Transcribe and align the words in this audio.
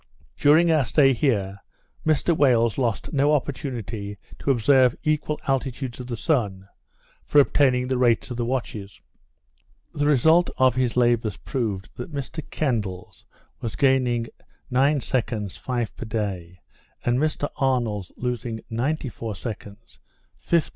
During 0.35 0.71
our 0.71 0.83
stay 0.83 1.13
here, 1.13 1.59
Mr 2.07 2.35
Wales 2.35 2.79
lost 2.79 3.13
no 3.13 3.35
opportunity 3.35 4.17
to 4.39 4.49
observe 4.49 4.95
equal 5.03 5.39
altitudes 5.47 5.99
of 5.99 6.07
the 6.07 6.17
sun, 6.17 6.67
for 7.23 7.39
obtaining 7.39 7.87
the 7.87 7.99
rates 7.99 8.31
of 8.31 8.37
the 8.37 8.43
watches. 8.43 8.99
The 9.93 10.07
result 10.07 10.49
of 10.57 10.73
his 10.73 10.97
labours 10.97 11.37
proved, 11.37 11.89
that 11.97 12.11
Mr 12.11 12.41
Kendal's 12.49 13.27
was 13.59 13.75
gaining 13.75 14.25
9", 14.71 15.01
5 15.01 15.95
per 15.95 16.05
day, 16.05 16.57
and 17.05 17.19
Mr 17.19 17.47
Arnold's 17.57 18.11
losing 18.17 18.59
94", 18.71 19.33
15s 19.33 19.43
per 19.45 19.45
day, 19.65 19.69
on 19.69 19.75
mean 20.49 20.61
time. 20.61 20.69